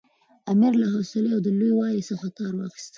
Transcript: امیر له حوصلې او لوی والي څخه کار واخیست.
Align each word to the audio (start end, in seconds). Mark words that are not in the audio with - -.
امیر 0.51 0.73
له 0.81 0.87
حوصلې 0.93 1.31
او 1.35 1.41
لوی 1.59 1.71
والي 1.75 2.01
څخه 2.09 2.27
کار 2.37 2.53
واخیست. 2.55 2.89